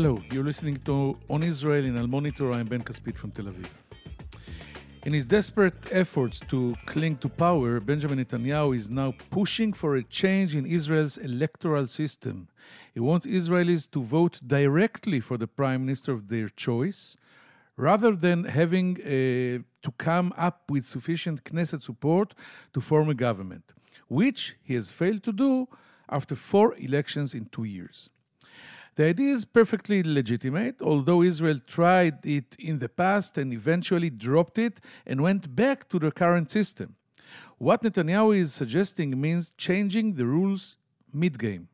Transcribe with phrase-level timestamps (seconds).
[0.00, 2.52] Hello, you're listening to On Israel in Al Monitor.
[2.52, 3.68] I'm Ben Caspit from Tel Aviv.
[5.04, 10.04] In his desperate efforts to cling to power, Benjamin Netanyahu is now pushing for a
[10.04, 12.46] change in Israel's electoral system.
[12.94, 17.16] He wants Israelis to vote directly for the prime minister of their choice,
[17.76, 19.04] rather than having uh,
[19.82, 22.34] to come up with sufficient Knesset support
[22.72, 23.72] to form a government,
[24.06, 25.66] which he has failed to do
[26.08, 28.10] after four elections in two years.
[28.98, 34.58] The idea is perfectly legitimate, although Israel tried it in the past and eventually dropped
[34.58, 36.96] it and went back to the current system.
[37.58, 40.78] What Netanyahu is suggesting means changing the rules
[41.14, 41.68] mid game.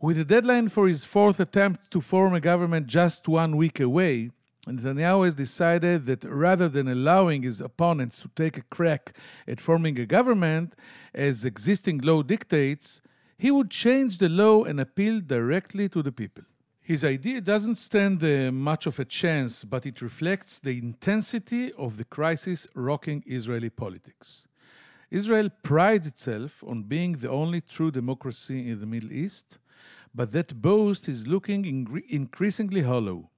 [0.00, 4.30] With the deadline for his fourth attempt to form a government just one week away,
[4.68, 9.16] Netanyahu has decided that rather than allowing his opponents to take a crack
[9.48, 10.76] at forming a government,
[11.12, 13.00] as existing law dictates,
[13.38, 16.44] he would change the law and appeal directly to the people.
[16.82, 21.98] His idea doesn't stand uh, much of a chance, but it reflects the intensity of
[21.98, 24.48] the crisis rocking Israeli politics.
[25.10, 29.58] Israel prides itself on being the only true democracy in the Middle East,
[30.14, 33.30] but that boast is looking increasingly hollow.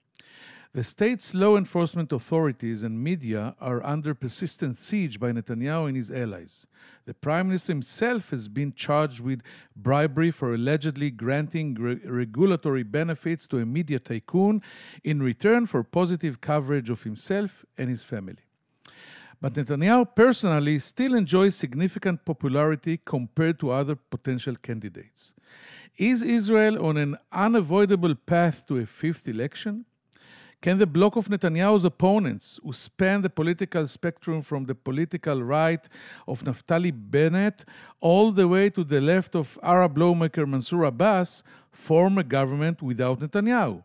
[0.73, 6.13] The state's law enforcement authorities and media are under persistent siege by Netanyahu and his
[6.13, 6.69] allies.
[7.07, 9.43] The prime minister himself has been charged with
[9.75, 14.63] bribery for allegedly granting re- regulatory benefits to a media tycoon
[15.03, 18.45] in return for positive coverage of himself and his family.
[19.41, 25.35] But Netanyahu personally still enjoys significant popularity compared to other potential candidates.
[25.97, 29.87] Is Israel on an unavoidable path to a fifth election?
[30.63, 35.89] Can the bloc of Netanyahu's opponents, who span the political spectrum from the political right
[36.29, 37.65] of Naftali Bennett
[38.01, 41.43] all the way to the left of Arab lawmaker Mansour Abbas,
[41.73, 43.83] form a government without Netanyahu?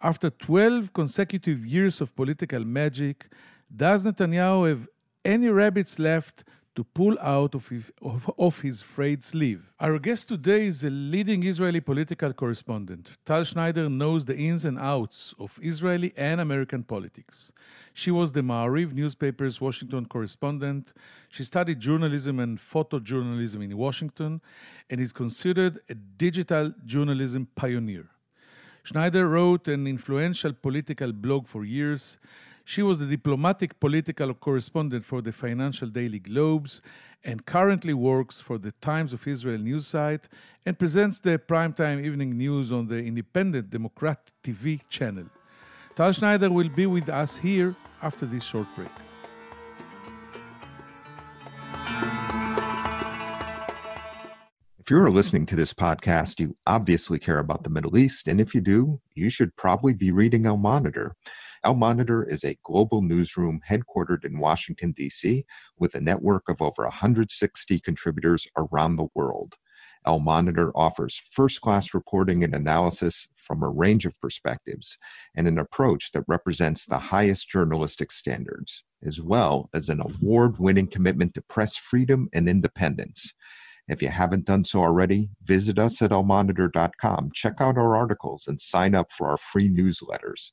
[0.00, 3.26] After 12 consecutive years of political magic,
[3.74, 4.88] does Netanyahu have
[5.24, 6.42] any rabbits left
[6.74, 9.72] to pull out of his, of, of his frayed sleeve.
[9.78, 13.10] Our guest today is a leading Israeli political correspondent.
[13.26, 17.52] Tal Schneider knows the ins and outs of Israeli and American politics.
[17.92, 20.94] She was the Maariv newspaper's Washington correspondent.
[21.28, 24.40] She studied journalism and photojournalism in Washington
[24.88, 28.08] and is considered a digital journalism pioneer.
[28.84, 32.18] Schneider wrote an influential political blog for years
[32.64, 36.80] she was the diplomatic political correspondent for the Financial Daily Globes
[37.24, 40.28] and currently works for the Times of Israel news site
[40.64, 45.26] and presents the primetime evening news on the independent Democrat TV channel.
[45.94, 48.88] Tal Schneider will be with us here after this short break.
[54.78, 58.26] If you're listening to this podcast, you obviously care about the Middle East.
[58.26, 61.14] And if you do, you should probably be reading Al Monitor.
[61.64, 65.44] Al Monitor is a global newsroom headquartered in Washington, D.C.,
[65.78, 69.54] with a network of over 160 contributors around the world.
[70.04, 74.98] Al Monitor offers first class reporting and analysis from a range of perspectives
[75.36, 80.88] and an approach that represents the highest journalistic standards, as well as an award winning
[80.88, 83.32] commitment to press freedom and independence.
[83.86, 88.60] If you haven't done so already, visit us at al-monitor.com, check out our articles, and
[88.60, 90.50] sign up for our free newsletters.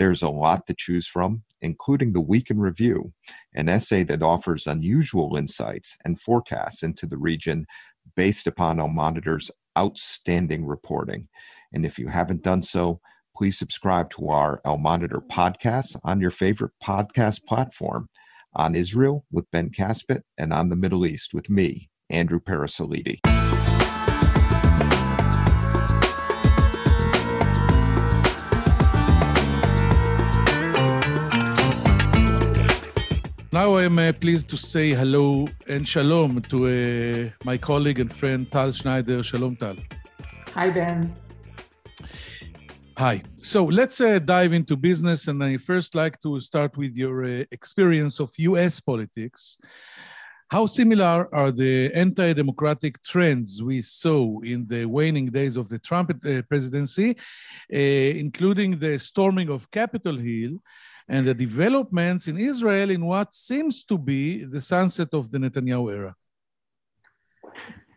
[0.00, 3.12] There's a lot to choose from, including the Week in Review,
[3.54, 7.66] an essay that offers unusual insights and forecasts into the region
[8.16, 11.28] based upon Al Monitor's outstanding reporting.
[11.70, 13.02] And if you haven't done so,
[13.36, 18.08] please subscribe to our Al Monitor podcast on your favorite podcast platform
[18.54, 23.20] on Israel with Ben Caspit and on the Middle East with me, Andrew Parasiliti.
[33.60, 38.10] Now I am uh, pleased to say hello and shalom to uh, my colleague and
[38.10, 39.22] friend Tal Schneider.
[39.22, 39.76] Shalom, Tal.
[40.54, 41.14] Hi, Ben.
[42.96, 43.22] Hi.
[43.36, 47.44] So let's uh, dive into business, and I first like to start with your uh,
[47.50, 48.80] experience of U.S.
[48.80, 49.58] politics.
[50.48, 56.08] How similar are the anti-democratic trends we saw in the waning days of the Trump
[56.24, 57.76] uh, presidency, uh,
[58.24, 60.62] including the storming of Capitol Hill?
[61.10, 65.92] And the developments in Israel in what seems to be the sunset of the Netanyahu
[65.98, 66.14] era?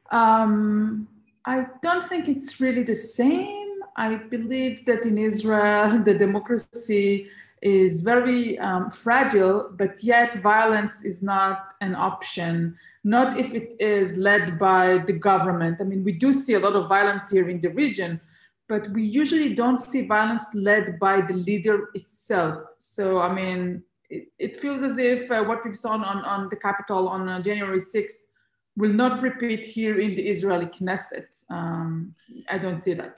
[0.09, 1.07] Um,
[1.45, 3.69] I don't think it's really the same.
[3.95, 7.27] I believe that in Israel, the democracy
[7.61, 14.17] is very um, fragile, but yet violence is not an option, not if it is
[14.17, 15.77] led by the government.
[15.79, 18.19] I mean, we do see a lot of violence here in the region,
[18.73, 22.57] but we usually don't see violence led by the leader itself.
[22.79, 26.59] So, I mean, it, it feels as if uh, what we've seen on, on the
[26.67, 28.21] Capitol on uh, January 6th
[28.75, 31.29] will not repeat here in the Israeli Knesset.
[31.51, 32.15] Um,
[32.49, 33.15] I don't see that.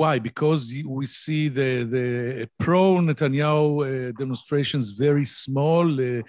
[0.00, 0.18] Why?
[0.18, 0.62] Because
[0.98, 6.22] we see the, the pro Netanyahu uh, demonstrations very small, uh,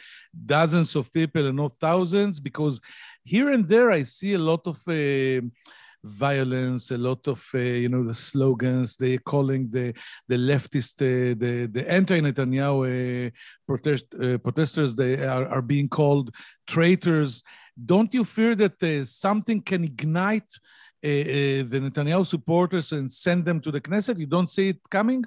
[0.54, 2.40] dozens of people and not thousands.
[2.40, 2.80] Because
[3.24, 5.42] here and there, I see a lot of uh,
[6.06, 8.96] violence, a lot of uh, you know the slogans.
[8.96, 9.94] They're calling the
[10.28, 13.32] the leftist, uh, the the anti-Netanyahu uh,
[13.68, 14.96] protest, uh, protesters.
[14.96, 16.34] They are, are being called
[16.68, 17.44] traitors.
[17.86, 20.52] Don't you fear that uh, something can ignite
[21.04, 24.20] uh, the Netanyahu supporters and send them to the Knesset?
[24.20, 25.26] You don't see it coming?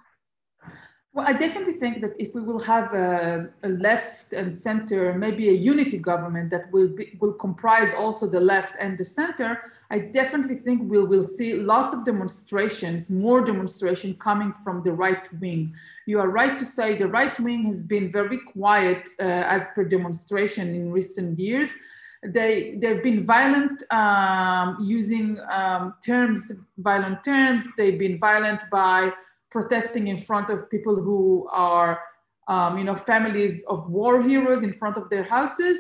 [1.18, 5.48] Well, I definitely think that if we will have a, a, left and center, maybe
[5.48, 9.60] a unity government that will be, will comprise also the left and the center,
[9.90, 15.28] I definitely think we will see lots of demonstrations, more demonstration coming from the right
[15.40, 15.74] wing.
[16.06, 19.82] You are right to say the right wing has been very quiet uh, as per
[19.82, 21.74] demonstration in recent years.
[22.22, 27.66] They they've been violent um, using um, terms, violent terms.
[27.76, 29.12] They've been violent by
[29.50, 32.00] protesting in front of people who are,
[32.48, 35.78] um, you know, families of war heroes in front of their houses,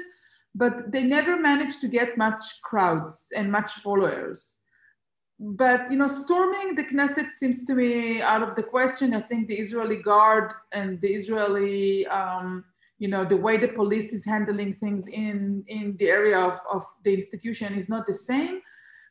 [0.54, 4.60] but they never managed to get much crowds and much followers.
[5.40, 9.14] But you know, storming the Knesset seems to me out of the question.
[9.14, 12.64] I think the Israeli guard and the Israeli, um,
[12.98, 16.84] you know, the way the police is handling things in in the area of, of
[17.04, 18.60] the institution is not the same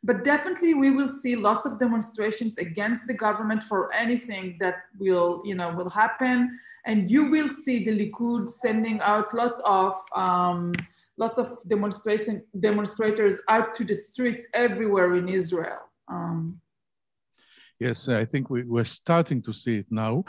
[0.04, 5.42] but definitely we will see lots of demonstrations against the government for anything that will
[5.44, 6.58] you know will happen.
[6.86, 10.72] And you will see the likud sending out lots of um,
[11.16, 15.80] lots of demonstration demonstrators out to the streets everywhere in israel.
[16.08, 16.60] Um,
[17.78, 20.24] yes i think we, we're starting to see it now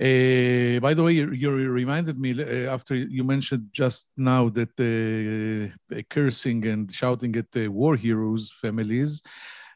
[0.00, 4.72] uh, by the way, you, you reminded me uh, after you mentioned just now that
[4.78, 9.22] uh, cursing and shouting at the war heroes' families,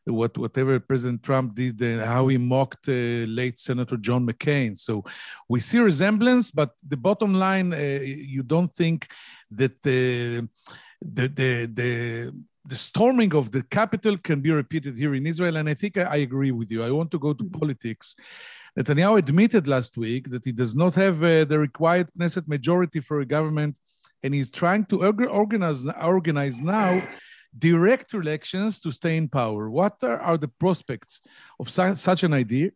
[0.04, 4.76] what whatever President Trump did, uh, how he mocked uh, late Senator John McCain.
[4.76, 5.04] So
[5.48, 9.08] we see resemblance, but the bottom line, uh, you don't think
[9.50, 10.48] that the
[11.00, 12.32] the the, the
[12.64, 16.02] the storming of the Capitol can be repeated here in Israel, and I think I,
[16.02, 16.84] I agree with you.
[16.84, 17.58] I want to go to mm-hmm.
[17.58, 18.14] politics.
[18.78, 23.20] Netanyahu admitted last week that he does not have uh, the required Knesset majority for
[23.20, 23.78] a government,
[24.22, 27.06] and he's trying to organize, organize now
[27.58, 29.69] direct elections to stay in power.
[29.69, 31.20] What are, are the prospects
[31.60, 32.70] of su such an idea,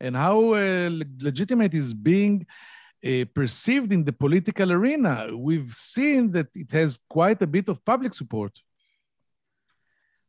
[0.00, 2.46] and how uh, legitimate is being
[3.02, 5.28] uh, perceived in the political arena?
[5.34, 8.52] We've seen that it has quite a bit of public support.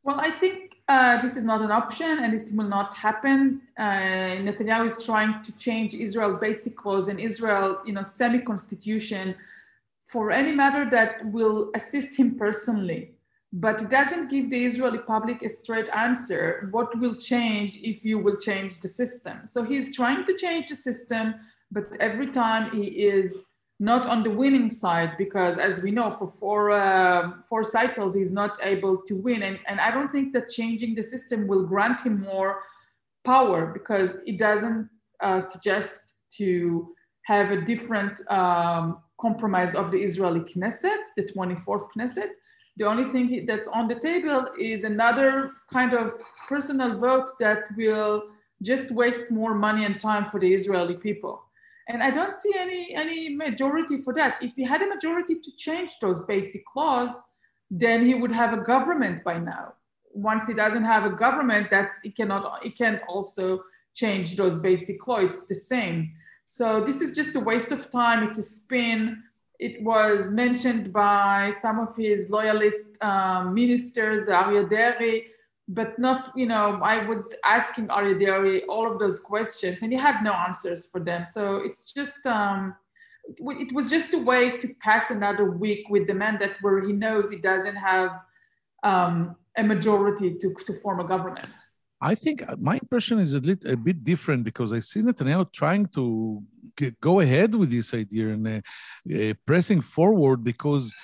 [0.01, 3.61] Well, I think uh, this is not an option and it will not happen.
[3.77, 9.35] Uh, Netanyahu is trying to change Israel basic laws and Israel, you know, semi-constitution
[10.01, 13.11] for any matter that will assist him personally.
[13.53, 16.67] But it doesn't give the Israeli public a straight answer.
[16.71, 19.45] What will change if you will change the system?
[19.45, 21.35] So he's trying to change the system,
[21.71, 23.43] but every time he is
[23.79, 28.33] not on the winning side because as we know for four uh, four cycles he's
[28.33, 29.43] not able to win.
[29.43, 32.63] And, and i don't think that changing the system will grant him more
[33.23, 34.89] power because it doesn't
[35.21, 36.93] uh, suggest to
[37.23, 42.31] have a different um, compromise of the israeli knesset the 24th knesset.
[42.77, 46.13] The only thing that's on the table is another kind of
[46.47, 48.23] personal vote that will
[48.61, 51.43] just waste more money and time for the israeli people
[51.89, 54.37] and I don't see any, any majority for that.
[54.41, 57.23] If he had a majority to change those basic laws,
[57.71, 59.73] then he would have a government by now.
[60.13, 63.63] Once he doesn't have a government, that's it cannot it can also
[63.95, 65.25] change those basic laws.
[65.25, 66.13] It's the same.
[66.45, 68.23] So this is just a waste of time.
[68.23, 69.23] It's a spin.
[69.59, 75.27] It was mentioned by some of his loyalist um, ministers, Deri,
[75.69, 80.23] but not, you know, I was asking Deri all of those questions and he had
[80.23, 81.25] no answers for them.
[81.27, 82.75] So it's just, um,
[83.37, 86.91] it was just a way to pass another week with the man that where he
[86.91, 88.11] knows he doesn't have
[88.83, 91.53] um, a majority to, to form a government.
[92.01, 95.85] I think my impression is a, little, a bit different because I see Netanyahu trying
[95.87, 96.41] to
[96.75, 98.61] get, go ahead with this idea and uh,
[99.13, 100.95] uh, pressing forward because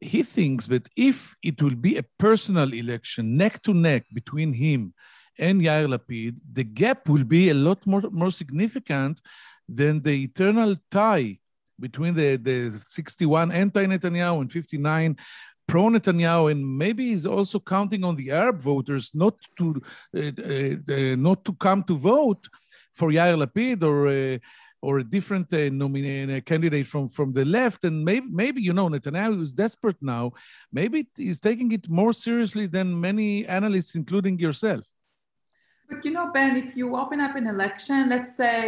[0.00, 4.94] he thinks that if it will be a personal election, neck to neck between him
[5.38, 9.20] and Yair Lapid, the gap will be a lot more, more significant
[9.68, 11.38] than the eternal tie
[11.80, 15.16] between the, the 61 anti-Netanyahu and 59
[15.66, 19.80] pro Netanyahu, and maybe he's also counting on the Arab voters not to
[20.16, 22.46] uh, uh, uh not to come to vote
[22.92, 24.38] for Yair Lapid or uh,
[24.84, 27.80] or a different uh, nominee candidate from from the left.
[27.88, 30.24] And maybe maybe you know Netanyahu is desperate now.
[30.80, 34.84] Maybe he's taking it more seriously than many analysts, including yourself.
[35.88, 38.58] But you know, Ben, if you open up an election, let's say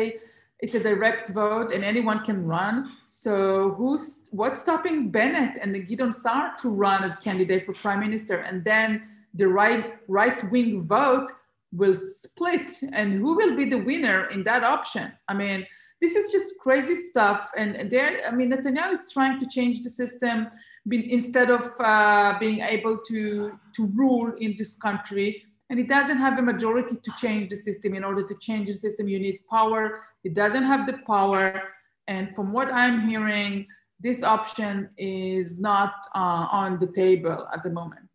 [0.60, 2.90] it's a direct vote and anyone can run.
[3.06, 8.36] So who's what's stopping Bennett and Gideon Sa'ar to run as candidate for prime minister?
[8.38, 8.88] And then
[9.34, 11.30] the right right wing vote
[11.72, 15.12] will split, and who will be the winner in that option?
[15.28, 15.66] I mean,
[16.00, 17.50] this is just crazy stuff.
[17.56, 20.48] And there, I mean, Netanyahu is trying to change the system
[20.90, 26.38] instead of uh, being able to to rule in this country and it doesn't have
[26.38, 27.94] a majority to change the system.
[27.94, 30.04] In order to change the system, you need power.
[30.22, 31.62] It doesn't have the power.
[32.06, 33.66] And from what I'm hearing,
[33.98, 38.10] this option is not uh, on the table at the moment.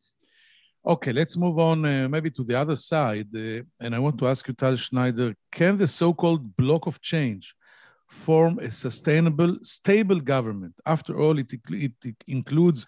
[0.86, 3.28] Okay, let's move on uh, maybe to the other side.
[3.36, 7.02] Uh, and I want to ask you, Tal Schneider, can the so called block of
[7.02, 7.54] change
[8.12, 10.76] form a sustainable, stable government?
[10.86, 11.94] After all, it, it,
[12.28, 12.86] includes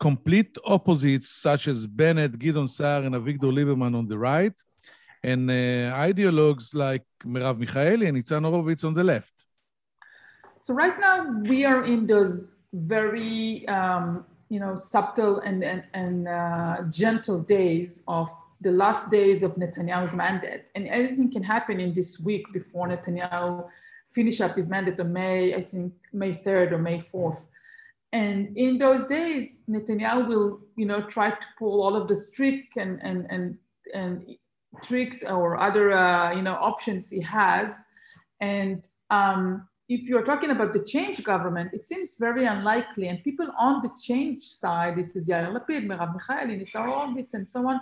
[0.00, 4.54] complete opposites such as Bennett, Gideon Sa'ar, and Avigdor Lieberman on the right,
[5.22, 9.32] and uh, ideologues like Merav Michaeli and Nitzan Horowitz on the left.
[10.60, 16.28] So right now we are in those very, um, you know, subtle and, and, and
[16.28, 20.70] uh, gentle days of the last days of Netanyahu's mandate.
[20.74, 23.68] And anything can happen in this week before Netanyahu
[24.12, 27.46] finish up his mandate on May, I think May 3rd or May 4th.
[28.12, 32.64] And in those days, Netanyahu will, you know, try to pull all of the trick
[32.76, 33.58] and and and
[33.92, 34.36] and
[34.82, 37.82] tricks or other, uh, you know, options he has.
[38.40, 43.08] And um, if you're talking about the change government, it seems very unlikely.
[43.08, 47.46] And people on the change side, this is Yair Lapid, Merav Michaeli, Nitzan Horowitz, and
[47.46, 47.80] so on,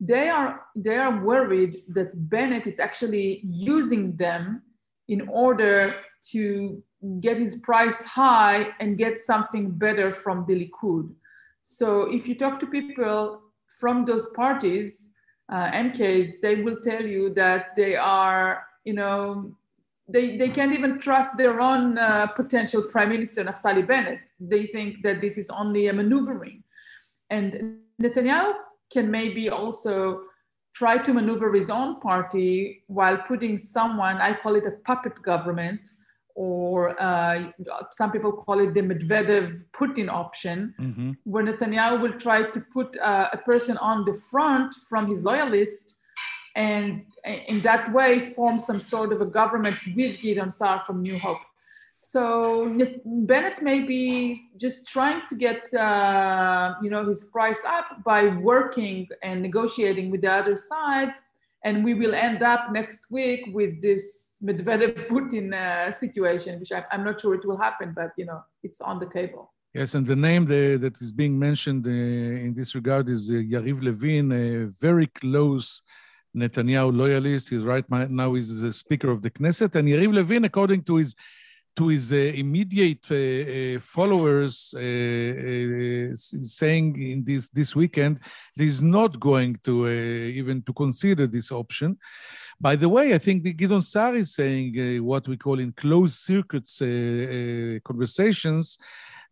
[0.00, 4.62] they are they are worried that Bennett is actually using them
[5.08, 5.94] in order
[6.30, 6.82] to
[7.20, 11.10] get his price high and get something better from the Likud.
[11.62, 15.10] So if you talk to people from those parties,
[15.50, 19.54] uh, MKs, they will tell you that they are, you know,
[20.08, 24.20] they, they can't even trust their own uh, potential prime minister, Naftali Bennett.
[24.40, 26.64] They think that this is only a maneuvering.
[27.30, 28.54] And Netanyahu
[28.90, 30.22] can maybe also
[30.78, 35.82] try to maneuver his own party while putting someone, I call it a puppet government,
[36.36, 37.50] or uh,
[37.90, 41.10] some people call it the Medvedev Putin option, mm-hmm.
[41.24, 45.96] where Netanyahu will try to put uh, a person on the front from his loyalists
[46.54, 51.18] and in that way form some sort of a government with Gideon Sa'ar from New
[51.18, 51.47] Hope.
[52.00, 58.28] So Bennett may be just trying to get uh, you know his price up by
[58.28, 61.12] working and negotiating with the other side
[61.64, 66.84] and we will end up next week with this Medvedev Putin uh, situation, which I,
[66.92, 69.52] am not sure it will happen, but you know, it's on the table.
[69.74, 73.34] Yes, and the name the, that is being mentioned uh, in this regard is uh,
[73.34, 75.82] Yariv Levin, a very close
[76.36, 77.50] Netanyahu loyalist.
[77.50, 81.14] He's right now he's the Speaker of the Knesset, and Yariv Levin, according to his
[81.78, 84.54] to his uh, immediate uh, uh, followers,
[86.60, 88.18] saying in this this weekend,
[88.56, 89.88] he's not going to
[90.40, 91.96] even to consider this option.
[92.60, 94.68] By the way, I think the Gideon Sa'ar is saying
[95.10, 96.74] what we call in closed circuits
[97.90, 98.66] conversations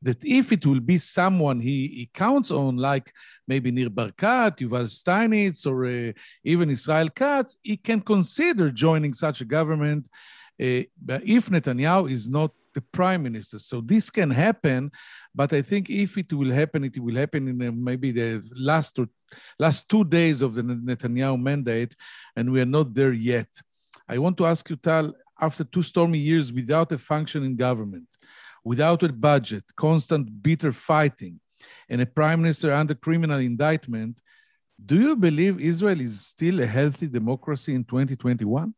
[0.03, 3.12] that if it will be someone he, he counts on, like
[3.49, 6.12] maybe Nir Barkat, Yuval Steinitz, or uh,
[6.45, 10.09] even Israel Katz, he can consider joining such a government
[10.59, 13.59] if Netanyahu is not the prime minister.
[13.59, 14.91] So this can happen,
[15.35, 18.99] but I think if it will happen, it will happen in uh, maybe the last
[18.99, 19.09] or
[19.59, 21.97] last two days of the Netanyahu mandate,
[22.37, 23.49] and we are not there yet.
[24.09, 28.09] I want to ask you, Tal, after two stormy years without a functioning government,
[28.65, 31.41] without a budget, constant bitter fighting,
[31.89, 34.21] and a prime minister under criminal indictment,
[34.85, 38.75] do you believe Israel is still a healthy democracy in 2021?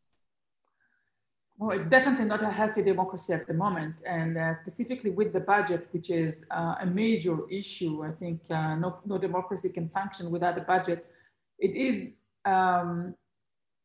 [1.59, 5.41] Well, it's definitely not a healthy democracy at the moment, and uh, specifically with the
[5.41, 8.01] budget, which is uh, a major issue.
[8.01, 11.05] I think uh, no, no democracy can function without a budget.
[11.57, 13.13] It is, um,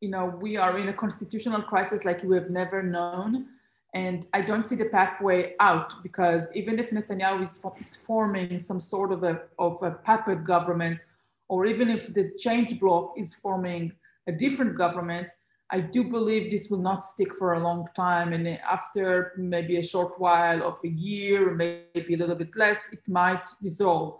[0.00, 3.46] you know, we are in a constitutional crisis like we have never known,
[3.92, 8.80] and I don't see the pathway out because even if Netanyahu is, is forming some
[8.80, 11.00] sort of a of a puppet government,
[11.48, 13.90] or even if the change bloc is forming
[14.28, 15.34] a different government
[15.70, 18.32] I do believe this will not stick for a long time.
[18.32, 23.08] And after maybe a short while of a year, maybe a little bit less, it
[23.08, 24.14] might dissolve.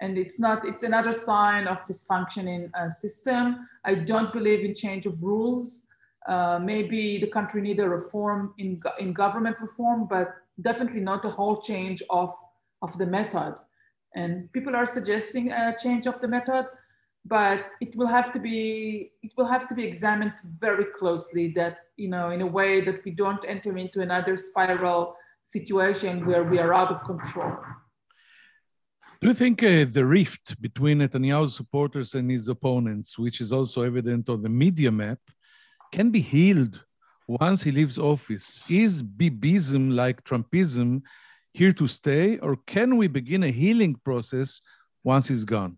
[0.00, 5.06] and it's not it's another sign of dysfunctioning uh, system i don't believe in change
[5.06, 5.88] of rules
[6.28, 11.30] uh, maybe the country need a reform in, in government reform but definitely not a
[11.30, 12.34] whole change of
[12.82, 13.54] of the method
[14.14, 16.66] and people are suggesting a change of the method
[17.24, 21.78] but it will have to be it will have to be examined very closely that
[21.96, 26.58] you know in a way that we don't enter into another spiral situation where we
[26.58, 27.52] are out of control
[29.20, 33.82] do you think uh, the rift between Netanyahu's supporters and his opponents, which is also
[33.82, 35.18] evident on the media map,
[35.92, 36.82] can be healed
[37.28, 38.62] once he leaves office?
[38.66, 41.02] Is Bibism like Trumpism
[41.52, 44.62] here to stay, or can we begin a healing process
[45.04, 45.76] once he's gone?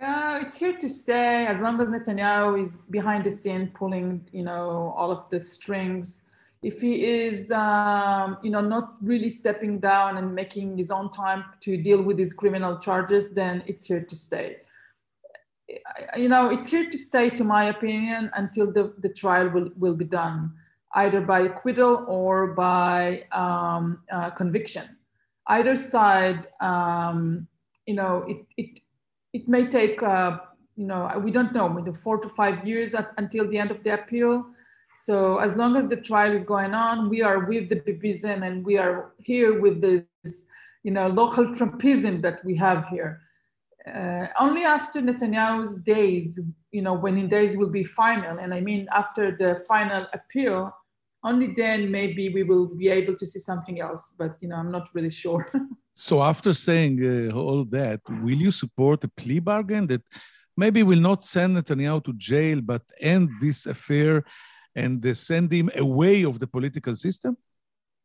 [0.00, 4.42] Uh, it's here to stay as long as Netanyahu is behind the scene pulling, you
[4.42, 6.26] know, all of the strings
[6.62, 11.44] if he is, um, you know, not really stepping down and making his own time
[11.60, 14.56] to deal with his criminal charges, then it's here to stay.
[16.16, 19.94] You know, it's here to stay, to my opinion, until the, the trial will, will
[19.94, 20.52] be done,
[20.94, 24.96] either by acquittal or by um, uh, conviction.
[25.48, 27.46] Either side, um,
[27.86, 28.24] you know,
[28.56, 28.80] it,
[29.36, 30.38] it may take, uh,
[30.76, 33.82] you know, we don't know, maybe four to five years at, until the end of
[33.84, 34.46] the appeal
[34.96, 38.64] so as long as the trial is going on, we are with the Bibism and
[38.64, 40.46] we are here with this,
[40.84, 43.20] you know, local Trumpism that we have here.
[43.86, 46.40] Uh, only after Netanyahu's days,
[46.72, 50.74] you know, when in days will be final, and I mean after the final appeal,
[51.24, 54.14] only then maybe we will be able to see something else.
[54.18, 55.50] But you know, I'm not really sure.
[55.94, 60.02] so after saying uh, all that, will you support a plea bargain that
[60.56, 64.24] maybe will not send Netanyahu to jail, but end this affair
[64.74, 67.36] and send him away of the political system?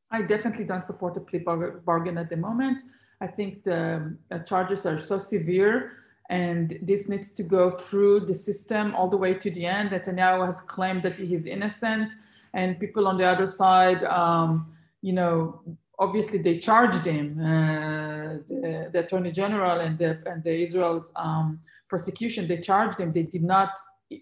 [0.10, 1.40] I definitely don't support a plea
[1.86, 2.84] bargain at the moment.
[3.22, 5.94] I think the uh, charges are so severe
[6.30, 9.92] and this needs to go through the system all the way to the end.
[9.92, 12.16] Netanyahu has claimed that he's innocent
[12.54, 15.62] and people on the other side, um, you know,
[16.00, 21.60] obviously they charged him, uh, the, the, attorney general and the, and the Israel's um,
[21.88, 23.12] prosecution, they charged him.
[23.12, 23.78] They did not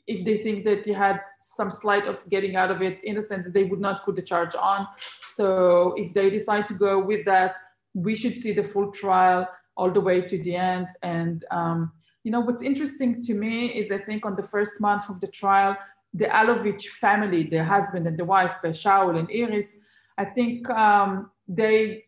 [0.07, 3.21] if they think that he had some slight of getting out of it, in a
[3.21, 4.87] sense, they would not put the charge on.
[5.27, 7.57] So if they decide to go with that,
[7.93, 10.87] we should see the full trial all the way to the end.
[11.01, 11.91] And um,
[12.23, 15.27] you know what's interesting to me is I think on the first month of the
[15.27, 15.75] trial,
[16.13, 19.77] the Elovitch family, the husband and the wife, uh, Shaul and Iris,
[20.17, 22.05] I think um, they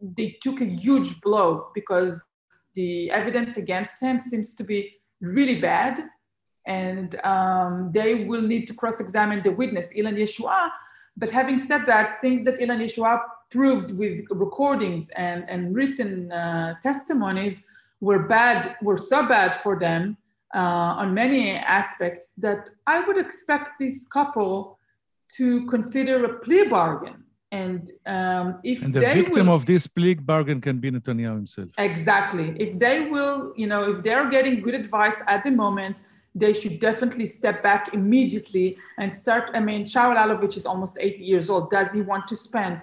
[0.00, 2.22] they took a huge blow because
[2.74, 6.02] the evidence against him seems to be really bad
[6.66, 10.70] and um, they will need to cross-examine the witness, Ilan Yeshua.
[11.16, 16.74] But having said that, things that Ilan Yeshua proved with recordings and, and written uh,
[16.82, 17.64] testimonies
[18.00, 20.16] were bad, were so bad for them
[20.54, 24.78] uh, on many aspects that I would expect this couple
[25.36, 27.24] to consider a plea bargain.
[27.50, 31.68] And um, if and the victim will, of this plea bargain can be Netanyahu himself.
[31.76, 32.54] Exactly.
[32.58, 35.96] If they will, you know, if they're getting good advice at the moment,
[36.34, 39.50] they should definitely step back immediately and start.
[39.52, 41.70] I mean, Shaul Elovitch is almost 80 years old.
[41.70, 42.82] Does he want to spend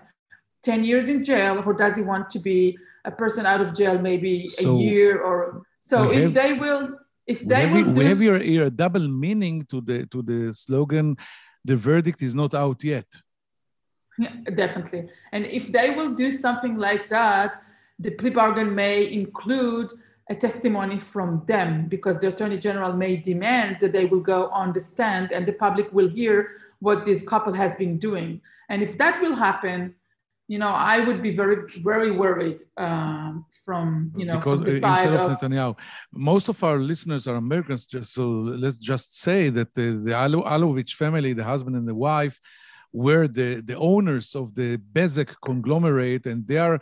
[0.63, 3.97] 10 years in jail or does he want to be a person out of jail
[3.97, 6.98] maybe so a year or so if have, they will
[7.33, 10.39] if they will do, we have here, here a double meaning to the to the
[10.53, 11.07] slogan
[11.69, 13.09] the verdict is not out yet
[14.17, 15.01] yeah, definitely
[15.33, 17.61] and if they will do something like that
[17.99, 19.89] the plea bargain may include
[20.29, 24.71] a testimony from them because the attorney general may demand that they will go on
[24.71, 28.39] the stand and the public will hear what this couple has been doing.
[28.69, 29.95] And if that will happen,
[30.49, 34.75] you know, I would be very, very worried um, from, you know, because from the
[34.77, 35.77] instead of, of Netanyahu,
[36.11, 37.85] most of our listeners are Americans.
[37.85, 38.27] Just so
[38.63, 40.11] let's just say that the, the
[40.55, 42.39] Elovitch family, the husband and the wife,
[42.91, 46.81] were the, the owners of the Bezeq conglomerate, and they are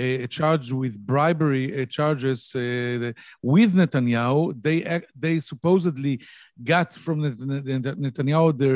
[0.00, 4.62] uh, charged with bribery uh, charges uh, with Netanyahu.
[4.62, 6.20] They they supposedly
[6.62, 8.70] got from Netanyahu the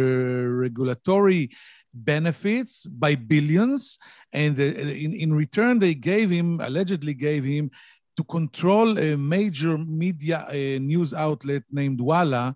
[0.49, 1.51] regulatory
[1.93, 3.99] benefits by billions,
[4.33, 7.71] and in, in return they gave him allegedly gave him
[8.17, 10.47] to control a major media
[10.81, 12.55] news outlet named Walla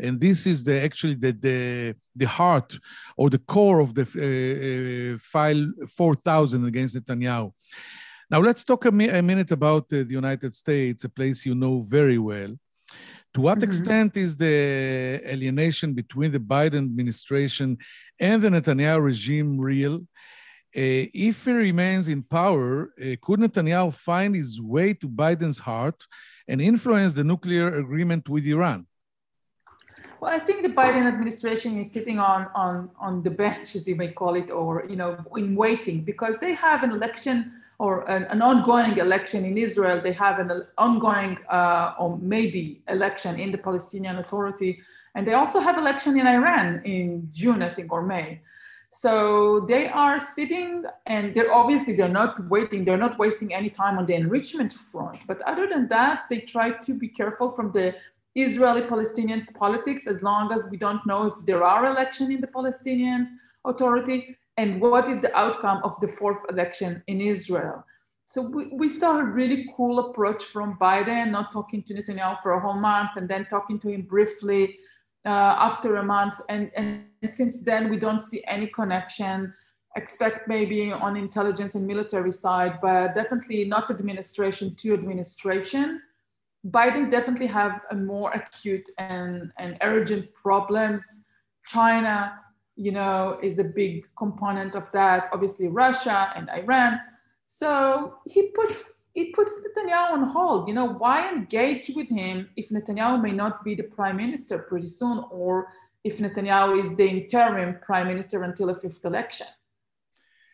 [0.00, 2.78] and this is the actually the the, the heart
[3.16, 7.52] or the core of the uh, uh, file 4000 against Netanyahu.
[8.30, 11.54] Now, let's talk a, mi- a minute about uh, the United States, a place you
[11.54, 12.54] know very well.
[13.34, 13.68] To what mm-hmm.
[13.68, 17.78] extent is the alienation between the Biden administration
[18.18, 19.96] and the Netanyahu regime real?
[20.76, 26.06] Uh, if he remains in power, uh, could Netanyahu find his way to Biden's heart
[26.46, 28.86] and influence the nuclear agreement with Iran?
[30.20, 33.94] Well, I think the Biden administration is sitting on, on, on the bench, as you
[33.94, 38.24] may call it, or you know, in waiting because they have an election or an,
[38.24, 40.00] an ongoing election in Israel.
[40.02, 44.80] They have an ongoing uh, or maybe election in the Palestinian Authority,
[45.14, 48.40] and they also have election in Iran in June, I think, or May.
[48.90, 53.98] So they are sitting and they're obviously they're not waiting, they're not wasting any time
[53.98, 55.18] on the enrichment front.
[55.26, 57.94] But other than that, they try to be careful from the
[58.34, 62.46] Israeli Palestinians politics as long as we don't know if there are election in the
[62.46, 63.26] Palestinians
[63.64, 67.84] authority and what is the outcome of the fourth election in Israel.
[68.26, 72.52] So we, we saw a really cool approach from Biden, not talking to Netanyahu for
[72.52, 74.80] a whole month and then talking to him briefly
[75.24, 76.34] uh, after a month.
[76.48, 79.54] And, and since then, we don't see any connection,
[79.96, 86.02] expect maybe on intelligence and military side, but definitely not administration to administration.
[86.66, 91.02] Biden definitely have a more acute and, and urgent problems.
[91.64, 92.38] China,
[92.78, 95.28] you know, is a big component of that.
[95.32, 97.00] Obviously, Russia and Iran.
[97.46, 100.68] So he puts he puts Netanyahu on hold.
[100.68, 104.86] You know, why engage with him if Netanyahu may not be the prime minister pretty
[104.86, 105.68] soon, or
[106.04, 109.48] if Netanyahu is the interim prime minister until a fifth election?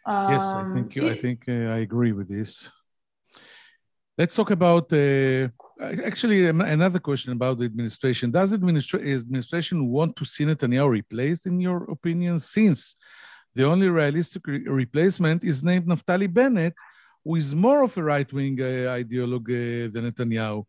[0.06, 2.70] Um, yes, I think it, I think uh, I agree with this.
[4.16, 5.48] Let's talk about uh,
[6.04, 8.30] actually another question about the administration.
[8.30, 12.96] Does administra- administration want to see Netanyahu replaced, in your opinion, since
[13.54, 16.74] the only realistic re- replacement is named Naftali Bennett,
[17.24, 20.64] who is more of a right-wing uh, ideologue uh, than Netanyahu?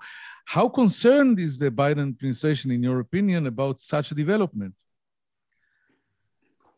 [0.46, 4.74] How concerned is the Biden administration, in your opinion, about such a development?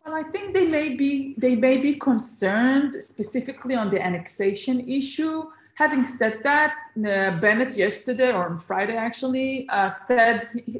[0.06, 5.44] Well, I think they may be they may be concerned specifically on the annexation issue
[5.78, 10.80] having said that, uh, Bennett yesterday or on Friday actually uh, said he,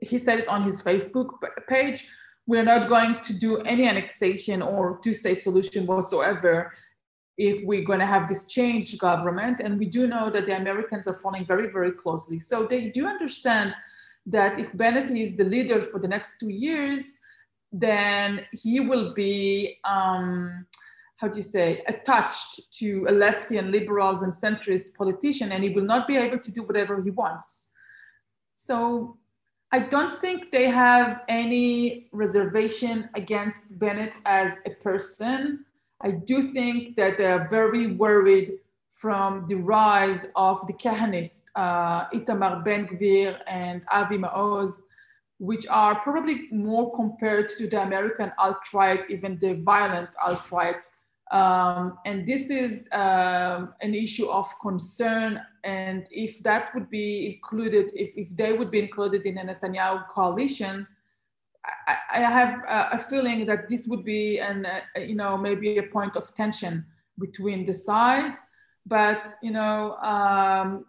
[0.00, 1.28] he, said it on his Facebook
[1.68, 2.08] page.
[2.46, 6.72] We're not going to do any annexation or two-state solution whatsoever
[7.36, 9.60] if we're going to have this change government.
[9.60, 12.38] And we do know that the Americans are following very, very closely.
[12.38, 13.76] So they do understand
[14.24, 17.18] that if Bennett is the leader for the next two years,
[17.70, 19.78] then he will be.
[19.84, 20.66] Um,
[21.18, 25.70] how do you say, attached to a lefty and liberals and centrist politician, and he
[25.70, 27.72] will not be able to do whatever he wants.
[28.54, 29.18] So
[29.72, 35.64] I don't think they have any reservation against Bennett as a person.
[36.00, 38.52] I do think that they're very worried
[38.88, 44.82] from the rise of the Kahanist, uh, Itamar Ben Gvir and Avi Maoz,
[45.38, 50.86] which are probably more compared to the American alt-right, even the violent alt-right
[51.30, 55.40] um, and this is um, an issue of concern.
[55.64, 60.08] And if that would be included, if, if they would be included in a Netanyahu
[60.08, 60.86] coalition,
[61.86, 65.82] I, I have a, feeling that this would be an, uh, you know, maybe a
[65.82, 66.86] point of tension
[67.18, 68.46] between the sides,
[68.86, 70.86] but, you know, um,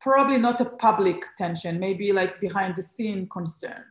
[0.00, 3.84] probably not a public tension, maybe like behind the scene concern.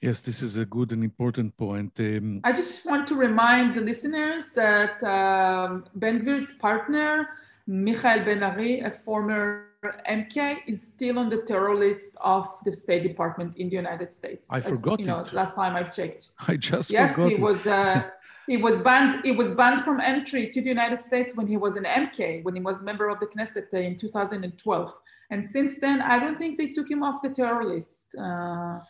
[0.00, 1.92] Yes, this is a good and important point.
[2.00, 7.28] Um, I just want to remind the listeners that um, Ben Gvir's partner,
[7.66, 9.66] Michael Ben Ari, a former
[10.08, 14.50] MK, is still on the terror list of the State Department in the United States.
[14.50, 15.34] I As, forgot you know, it.
[15.34, 16.30] Last time I've checked.
[16.48, 17.40] I just yes, forgot he it.
[17.40, 17.66] was.
[17.66, 18.08] Uh,
[18.46, 19.22] he was banned.
[19.22, 22.54] He was banned from entry to the United States when he was an MK, when
[22.54, 25.00] he was a member of the Knesset in 2012.
[25.30, 28.16] And since then, I don't think they took him off the terror list.
[28.16, 28.80] Uh,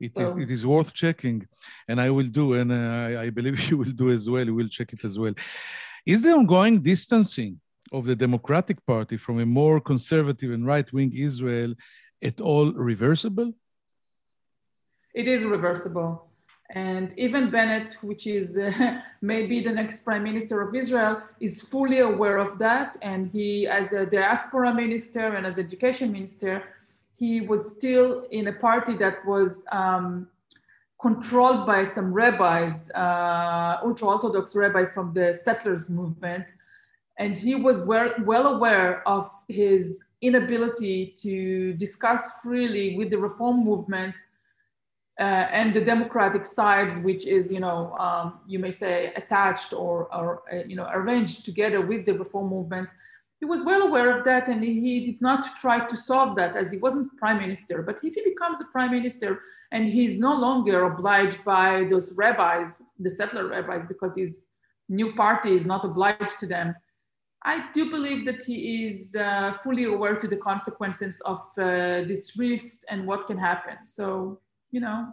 [0.00, 0.30] it, so.
[0.30, 1.46] is, it is worth checking,
[1.88, 4.44] and I will do, and uh, I, believe you will do as well.
[4.44, 5.34] You will check it as well.
[6.06, 7.60] Is the ongoing distancing
[7.92, 11.74] of the Democratic Party from a more conservative and right-wing Israel
[12.22, 13.52] at all reversible?
[15.14, 16.28] It is reversible.
[16.70, 22.00] And even Bennett, which is uh, maybe the next prime minister of Israel, is fully
[22.00, 22.96] aware of that.
[23.02, 26.64] And he, as a diaspora minister and as education minister,
[27.14, 30.28] he was still in a party that was um,
[31.00, 36.54] controlled by some rabbis, uh, ultra Orthodox rabbi from the settlers movement.
[37.18, 43.64] And he was well, well aware of his inability to discuss freely with the reform
[43.64, 44.18] movement
[45.20, 50.12] uh, and the democratic sides, which is, you know, um, you may say attached or,
[50.12, 52.88] or uh, you know, arranged together with the reform movement
[53.44, 56.72] he was well aware of that and he did not try to solve that as
[56.72, 57.82] he wasn't prime minister.
[57.82, 59.38] But if he becomes a prime minister
[59.70, 64.46] and he's no longer obliged by those rabbis, the settler rabbis, because his
[64.88, 66.74] new party is not obliged to them.
[67.42, 72.38] I do believe that he is uh, fully aware to the consequences of uh, this
[72.38, 73.76] rift and what can happen.
[73.84, 75.12] So, you know.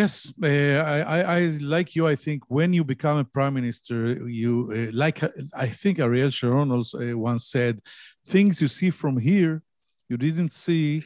[0.00, 2.06] Yes, uh, I, I, like you.
[2.06, 5.22] I think when you become a prime minister, you uh, like
[5.66, 7.80] I think Ariel Sharon also uh, once said,
[8.26, 9.62] "Things you see from here,
[10.08, 11.04] you didn't see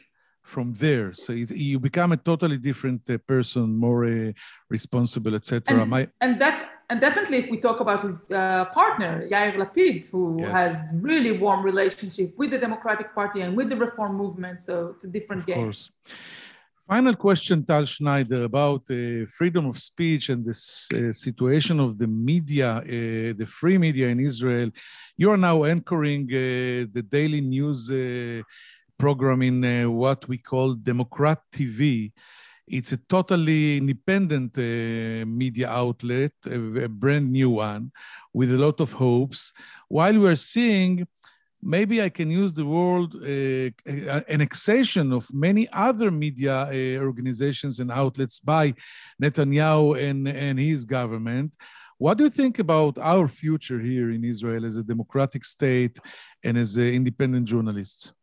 [0.49, 1.13] from there.
[1.13, 4.31] So you become a totally different uh, person, more uh,
[4.69, 5.81] responsible, etc.
[5.81, 10.41] And, and, def- and definitely, if we talk about his uh, partner Yair Lapid, who
[10.41, 10.51] yes.
[10.51, 15.03] has really warm relationship with the Democratic Party and with the reform movement, so it's
[15.03, 15.63] a different of game.
[15.65, 15.91] Course.
[16.89, 22.07] Final question, Tal Schneider, about uh, freedom of speech and this uh, situation of the
[22.07, 22.81] media, uh,
[23.37, 24.71] the free media in Israel.
[25.15, 27.91] You are now anchoring the daily news
[28.97, 32.11] program in uh, what we call Democrat TV.
[32.67, 37.91] It's a totally independent uh, media outlet, a, a, brand new one,
[38.33, 39.53] with a lot of hopes.
[39.89, 41.07] While we're seeing,
[41.61, 47.91] maybe I can use the word uh, annexation of many other media uh, organizations and
[47.91, 48.73] outlets by
[49.21, 51.55] Netanyahu and, and his government.
[51.97, 55.99] What do you think about our future here in Israel as a democratic state
[56.43, 58.13] and as an independent journalists?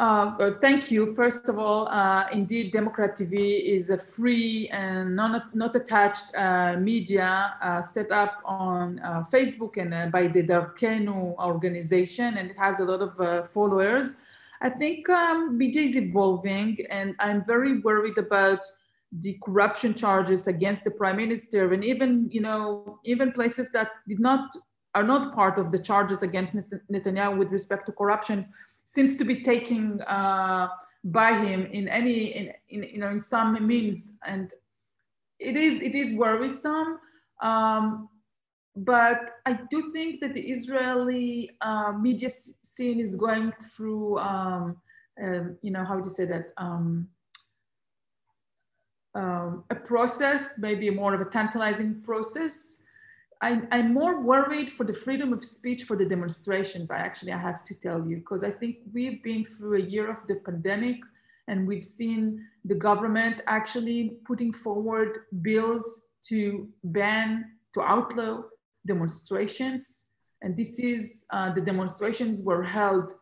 [0.00, 1.06] Uh, thank you.
[1.14, 6.78] First of all, uh, indeed, Democrat TV is a free and non, not attached uh,
[6.78, 12.78] media uh, set up on uh, Facebook and by the Darkenu organization, and it has
[12.78, 14.22] a lot of followers.
[14.62, 18.64] I think um, BJ is evolving, and I'm very worried about
[19.12, 24.18] the corruption charges against the prime minister, and even you know even places that did
[24.18, 24.48] not
[24.94, 26.56] are not part of the charges against
[26.90, 28.50] Netanyahu with respect to corruptions
[28.94, 30.68] seems to be taken uh,
[31.04, 34.52] by him in any in, in you know in some means and
[35.38, 36.98] it is it is worrisome
[37.40, 38.08] um,
[38.76, 44.76] but I do think that the Israeli uh, media scene is going through, um,
[45.22, 46.52] uh, you know, how do you say that?
[46.56, 47.08] Um,
[49.14, 52.79] um, a process, maybe more of a tantalizing process,
[53.42, 56.90] I'm, I'm more worried for the freedom of speech for the demonstrations.
[56.90, 60.10] I actually I have to tell you because I think we've been through a year
[60.10, 60.98] of the pandemic
[61.48, 68.42] and we've seen the government actually putting forward bills to ban to outlaw
[68.86, 70.04] demonstrations
[70.42, 73.14] and this is uh, the demonstrations were held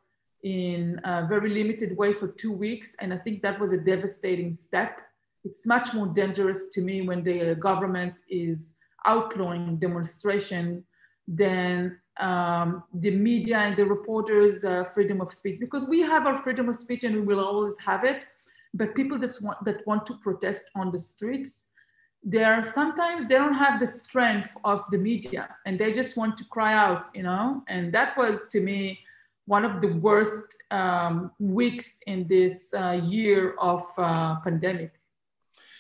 [0.45, 4.53] in a very limited way for two weeks and i think that was a devastating
[4.53, 5.01] step
[5.45, 10.85] it's much more dangerous to me when the government is outlawing demonstration
[11.27, 16.39] than um, the media and the reporters' uh, freedom of speech because we have our
[16.39, 18.27] freedom of speech and we will always have it.
[18.75, 21.71] But people that want that want to protest on the streets,
[22.23, 26.37] they are sometimes they don't have the strength of the media and they just want
[26.39, 27.63] to cry out, you know.
[27.69, 28.99] And that was to me
[29.47, 35.01] one of the worst um, weeks in this uh, year of uh, pandemic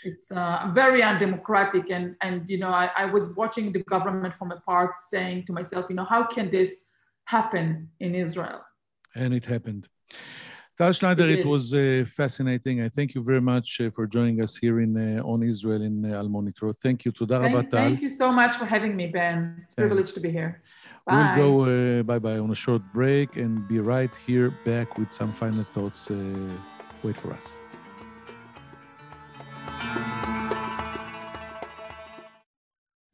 [0.08, 4.48] it's uh, very undemocratic and and you know I, I was watching the government from
[4.58, 6.70] apart saying to myself you know how can this
[7.34, 7.66] happen
[8.04, 8.60] in israel
[9.22, 9.84] and it happened
[10.78, 12.80] Tal Schneider, it, it was uh, fascinating.
[12.80, 15.94] I thank you very much uh, for joining us here in uh, on Israel in
[16.04, 16.72] uh, Al Monitor.
[16.80, 17.10] Thank you.
[17.10, 19.38] Toda thank, thank you so much for having me, Ben.
[19.64, 20.62] It's a privilege to be here.
[21.04, 21.34] Bye.
[21.36, 25.10] We'll go uh, bye bye on a short break and be right here back with
[25.10, 26.12] some final thoughts.
[26.12, 26.14] Uh,
[27.02, 27.58] wait for us.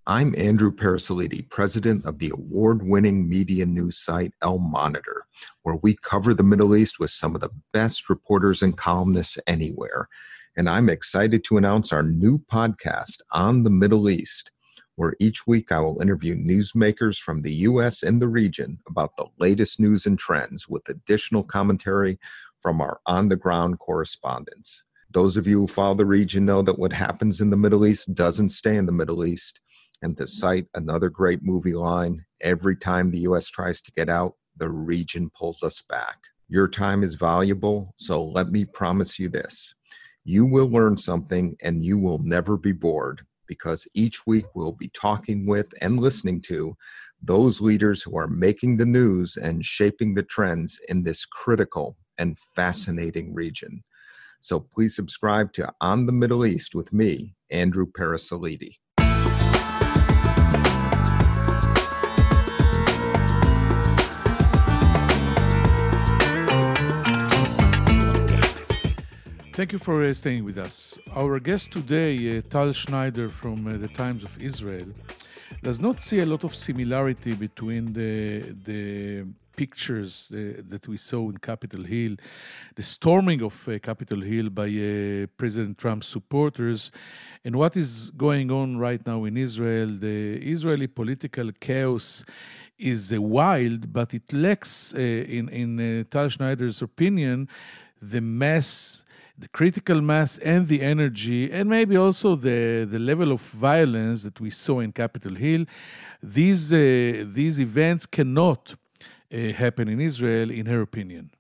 [0.07, 5.25] I'm Andrew Parasiliti, president of the award winning media news site Al Monitor,
[5.63, 10.11] where we cover the Middle East with some of the best reporters and columnists anywhere.
[10.59, 14.51] And I'm excited to announce our new podcast on the Middle East,
[14.97, 18.03] where each week I will interview newsmakers from the U.S.
[18.03, 22.19] and the region about the latest news and trends with additional commentary
[22.61, 24.85] from our on the ground correspondents.
[25.11, 28.15] Those of you who follow the region know that what happens in the Middle East
[28.15, 29.61] doesn't stay in the Middle East.
[30.05, 34.35] And to cite another great movie line, every time the US tries to get out,
[34.55, 36.19] the region pulls us back.
[36.47, 39.75] Your time is valuable, so let me promise you this.
[40.23, 44.91] You will learn something and you will never be bored because each week we'll be
[44.91, 46.77] talking with and listening to
[47.23, 52.37] those leaders who are making the news and shaping the trends in this critical and
[52.55, 53.83] fascinating region.
[54.41, 58.77] So please subscribe to On the Middle East with me, Andrew Parasiliti.
[69.55, 70.99] Thank you for uh, staying with us.
[71.15, 74.89] Our guest today, uh, Tal Schneider from uh, the Times of Israel,
[75.63, 81.31] does not see a lot of similarity between the the pictures uh, that we saw
[81.31, 82.17] in Capitol Hill,
[82.75, 86.91] the storming of uh, Capitol Hill by uh, President Trump's supporters,
[87.45, 89.87] and what is going on right now in Israel.
[89.87, 92.25] The Israeli political chaos
[92.77, 97.49] is wild, but it lacks, in in Tal Schneider's opinion,
[98.03, 99.04] the mass
[99.37, 104.41] the critical mass and the energy, and maybe also the, the level of violence that
[104.41, 105.67] we saw in Capitol Hill,
[106.23, 108.77] these, uh, these events cannot
[109.33, 111.31] uh, happen in Israel, in her opinion.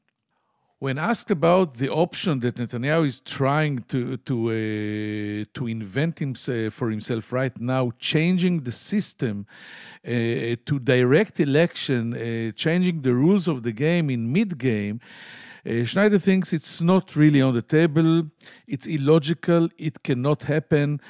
[0.80, 6.74] When asked about the option that Netanyahu is trying to to uh, to invent himself
[6.74, 9.46] for himself right now, changing the system
[10.04, 10.10] uh,
[10.66, 15.00] to direct election, uh, changing the rules of the game in mid game,
[15.66, 18.26] uh, Schneider thinks it's not really on the table,
[18.66, 21.00] it's illogical, it cannot happen.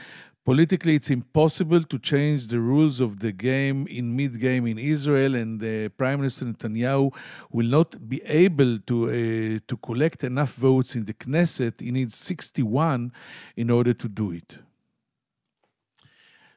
[0.45, 5.35] Politically, it's impossible to change the rules of the game in mid game in Israel,
[5.35, 7.13] and uh, Prime Minister Netanyahu
[7.51, 11.81] will not be able to, uh, to collect enough votes in the Knesset.
[11.81, 13.11] He needs 61
[13.57, 14.59] in order to do it.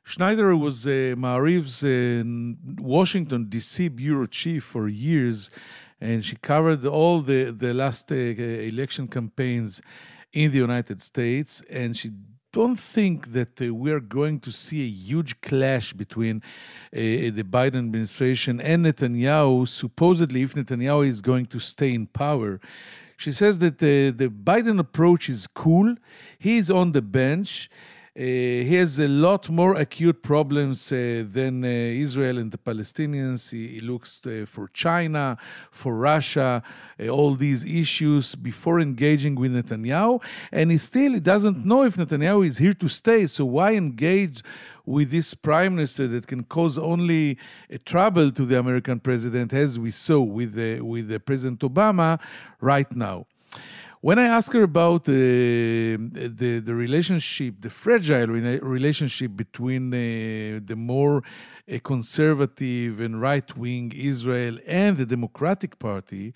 [0.03, 2.23] Schneider was uh, Maariv's uh,
[2.81, 3.87] Washington, D.C.
[3.87, 5.49] bureau chief for years
[5.99, 9.81] and she covered all the the last uh, election campaigns
[10.33, 12.11] in the United States, and she
[12.51, 16.99] don't think that uh, we're going to see a huge clash between uh,
[17.39, 22.59] the Biden administration and Netanyahu, supposedly if Netanyahu is going to stay in power.
[23.17, 25.95] She says that the, the Biden approach is cool.
[26.37, 27.69] He's on the bench.
[28.17, 33.51] Uh, he has a lot more acute problems uh, than uh, Israel and the Palestinians.
[33.51, 35.37] He, he looks for China,
[35.69, 36.63] for Russia,
[37.11, 40.23] all these issues before engaging with Netanyahu.
[40.51, 43.27] And he still doesn't know if Netanyahu is here to stay.
[43.27, 44.41] So why engage
[44.83, 47.37] with this prime minister that can cause only
[47.85, 52.19] trouble to the American president, as we saw with the, with the President Obama
[52.61, 53.27] right now?
[53.99, 60.75] When I ask her about uh, the the relationship, the fragile relationship between uh, the
[60.75, 66.35] more uh, conservative and right wing Israel and the Democratic Party,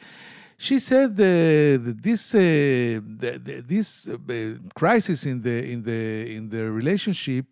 [0.58, 3.00] she said that this uh,
[3.67, 4.17] this uh,
[4.74, 7.45] crisis in the in the in the relationship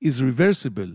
[0.00, 0.94] is reversible.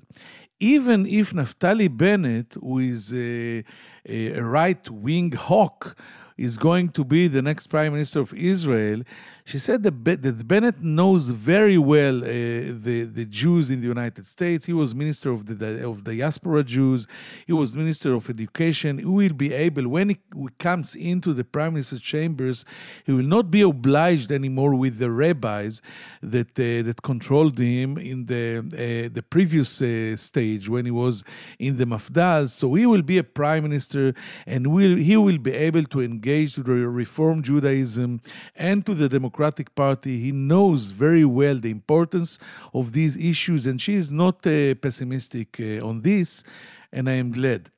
[0.59, 3.63] Even if Naftali Bennett, who is a,
[4.05, 5.95] a right wing hawk,
[6.39, 9.03] is going to be the next prime minister of Israel,
[9.49, 14.27] she said that, that Bennett knows very well uh, the, the Jews in the United
[14.27, 14.67] States.
[14.67, 17.07] He was minister of the of diaspora Jews.
[17.47, 18.99] He was minister of education.
[18.99, 20.17] He will be able, when he
[20.59, 22.63] comes into the prime minister's chambers,
[23.07, 25.81] he will not be obliged anymore with the rabbis
[26.21, 31.23] that uh, that controlled him in the uh, the previous uh, stage when he was
[31.57, 32.49] in the Mafdal.
[32.49, 34.13] So he will be a prime minister,
[34.45, 38.21] and will he will be able to engage to the Reform Judaism
[38.55, 40.19] and to the democratic Party.
[40.19, 42.39] He knows very well the importance
[42.73, 46.43] of these issues, and she is not uh, pessimistic uh, on this,
[46.91, 47.71] and I am glad.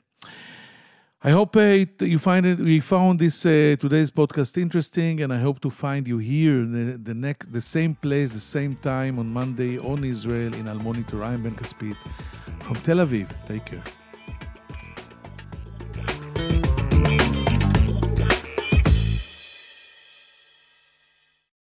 [1.24, 2.58] I hope uh, it, you find it.
[2.60, 6.98] We found this uh, today's podcast interesting, and I hope to find you here the,
[6.98, 11.20] the next, the same place, the same time on Monday on Israel in Al Monitor
[11.20, 11.98] Ben Caspit
[12.62, 13.28] from Tel Aviv.
[13.48, 14.01] Take care.